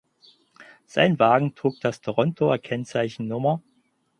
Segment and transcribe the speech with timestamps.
[0.87, 3.61] Sein Wagen trug das Torontoer Kennzeichen Nr.